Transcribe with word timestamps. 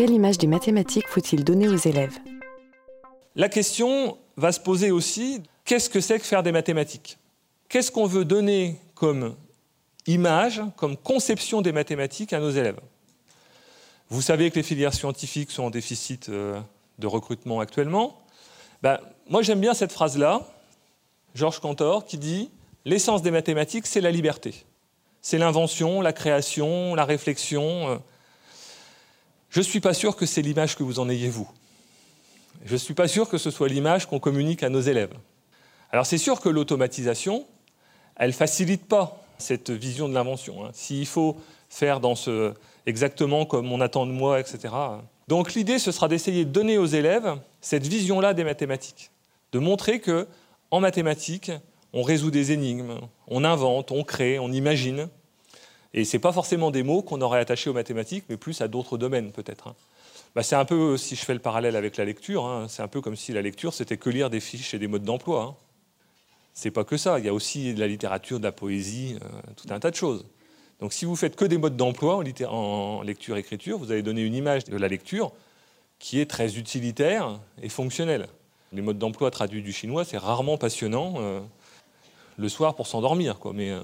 Quelle 0.00 0.12
image 0.12 0.38
des 0.38 0.46
mathématiques 0.46 1.06
faut-il 1.08 1.44
donner 1.44 1.68
aux 1.68 1.76
élèves? 1.76 2.18
La 3.36 3.50
question 3.50 4.16
va 4.38 4.50
se 4.50 4.58
poser 4.58 4.90
aussi, 4.90 5.42
qu'est-ce 5.66 5.90
que 5.90 6.00
c'est 6.00 6.18
que 6.18 6.24
faire 6.24 6.42
des 6.42 6.52
mathématiques? 6.52 7.18
Qu'est-ce 7.68 7.92
qu'on 7.92 8.06
veut 8.06 8.24
donner 8.24 8.76
comme 8.94 9.36
image, 10.06 10.62
comme 10.76 10.96
conception 10.96 11.60
des 11.60 11.72
mathématiques 11.72 12.32
à 12.32 12.40
nos 12.40 12.48
élèves? 12.48 12.80
Vous 14.08 14.22
savez 14.22 14.50
que 14.50 14.56
les 14.56 14.62
filières 14.62 14.94
scientifiques 14.94 15.50
sont 15.50 15.64
en 15.64 15.70
déficit 15.70 16.30
euh, 16.30 16.58
de 16.98 17.06
recrutement 17.06 17.60
actuellement. 17.60 18.22
Ben, 18.82 19.00
moi 19.28 19.42
j'aime 19.42 19.60
bien 19.60 19.74
cette 19.74 19.92
phrase-là, 19.92 20.48
Georges 21.34 21.60
Cantor, 21.60 22.06
qui 22.06 22.16
dit 22.16 22.48
L'essence 22.86 23.20
des 23.20 23.30
mathématiques, 23.30 23.86
c'est 23.86 24.00
la 24.00 24.10
liberté. 24.10 24.64
C'est 25.20 25.36
l'invention, 25.36 26.00
la 26.00 26.14
création, 26.14 26.94
la 26.94 27.04
réflexion. 27.04 28.00
Je 29.50 29.58
ne 29.58 29.64
suis 29.64 29.80
pas 29.80 29.94
sûr 29.94 30.16
que 30.16 30.26
c'est 30.26 30.42
l'image 30.42 30.76
que 30.76 30.84
vous 30.84 31.00
en 31.00 31.08
ayez, 31.08 31.28
vous. 31.28 31.48
Je 32.64 32.72
ne 32.72 32.78
suis 32.78 32.94
pas 32.94 33.08
sûr 33.08 33.28
que 33.28 33.36
ce 33.36 33.50
soit 33.50 33.68
l'image 33.68 34.06
qu'on 34.06 34.20
communique 34.20 34.62
à 34.62 34.68
nos 34.68 34.80
élèves. 34.80 35.14
Alors 35.90 36.06
c'est 36.06 36.18
sûr 36.18 36.40
que 36.40 36.48
l'automatisation, 36.48 37.46
elle 38.16 38.28
ne 38.28 38.34
facilite 38.34 38.86
pas 38.86 39.20
cette 39.38 39.70
vision 39.70 40.08
de 40.08 40.14
l'invention. 40.14 40.64
Hein. 40.64 40.70
S'il 40.72 41.06
faut 41.06 41.36
faire 41.68 41.98
dans 41.98 42.14
ce, 42.14 42.52
exactement 42.86 43.44
comme 43.44 43.72
on 43.72 43.80
attend 43.80 44.06
de 44.06 44.12
moi, 44.12 44.38
etc. 44.38 44.72
Donc 45.26 45.54
l'idée, 45.54 45.78
ce 45.78 45.90
sera 45.90 46.06
d'essayer 46.06 46.44
de 46.44 46.50
donner 46.50 46.78
aux 46.78 46.86
élèves 46.86 47.36
cette 47.60 47.86
vision-là 47.86 48.34
des 48.34 48.44
mathématiques, 48.44 49.10
de 49.52 49.58
montrer 49.58 50.00
que 50.00 50.28
en 50.70 50.78
mathématiques, 50.78 51.50
on 51.92 52.02
résout 52.02 52.30
des 52.30 52.52
énigmes, 52.52 53.00
on 53.26 53.42
invente, 53.42 53.90
on 53.90 54.04
crée, 54.04 54.38
on 54.38 54.52
imagine. 54.52 55.08
Et 55.92 56.04
ce 56.04 56.16
n'est 56.16 56.20
pas 56.20 56.32
forcément 56.32 56.70
des 56.70 56.82
mots 56.82 57.02
qu'on 57.02 57.20
aurait 57.20 57.40
attachés 57.40 57.70
aux 57.70 57.74
mathématiques, 57.74 58.24
mais 58.28 58.36
plus 58.36 58.60
à 58.60 58.68
d'autres 58.68 58.98
domaines 58.98 59.32
peut-être. 59.32 59.68
Hein. 59.68 59.74
Bah, 60.34 60.42
c'est 60.42 60.54
un 60.54 60.64
peu, 60.64 60.96
si 60.96 61.16
je 61.16 61.24
fais 61.24 61.34
le 61.34 61.40
parallèle 61.40 61.74
avec 61.74 61.96
la 61.96 62.04
lecture, 62.04 62.46
hein, 62.46 62.66
c'est 62.68 62.82
un 62.82 62.88
peu 62.88 63.00
comme 63.00 63.16
si 63.16 63.32
la 63.32 63.42
lecture, 63.42 63.74
c'était 63.74 63.96
que 63.96 64.10
lire 64.10 64.30
des 64.30 64.40
fiches 64.40 64.74
et 64.74 64.78
des 64.78 64.86
modes 64.86 65.02
d'emploi. 65.02 65.42
Hein. 65.42 65.54
C'est 66.54 66.70
pas 66.70 66.84
que 66.84 66.96
ça, 66.96 67.18
il 67.18 67.24
y 67.24 67.28
a 67.28 67.34
aussi 67.34 67.74
de 67.74 67.80
la 67.80 67.88
littérature, 67.88 68.38
de 68.38 68.44
la 68.44 68.52
poésie, 68.52 69.16
euh, 69.22 69.28
tout 69.56 69.72
un 69.72 69.80
tas 69.80 69.90
de 69.90 69.96
choses. 69.96 70.24
Donc 70.80 70.92
si 70.92 71.04
vous 71.04 71.16
faites 71.16 71.36
que 71.36 71.44
des 71.44 71.58
modes 71.58 71.76
d'emploi 71.76 72.22
en, 72.48 73.02
lecture-écriture, 73.02 73.78
vous 73.78 73.90
allez 73.92 74.02
donner 74.02 74.22
une 74.22 74.34
image 74.34 74.64
de 74.64 74.76
la 74.76 74.88
lecture 74.88 75.32
qui 75.98 76.20
est 76.20 76.26
très 76.26 76.56
utilitaire 76.56 77.38
et 77.60 77.68
fonctionnelle. 77.68 78.28
Les 78.72 78.82
modes 78.82 78.98
d'emploi 78.98 79.30
traduits 79.30 79.62
du 79.62 79.72
chinois, 79.72 80.04
c'est 80.04 80.16
rarement 80.16 80.56
passionnant. 80.56 81.14
Euh, 81.18 81.40
le 82.38 82.48
soir 82.48 82.74
pour 82.74 82.86
s'endormir. 82.86 83.38
Quoi. 83.38 83.52
Mais, 83.52 83.70
euh, 83.70 83.80